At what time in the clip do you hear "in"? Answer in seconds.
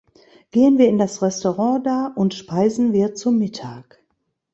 0.89-0.97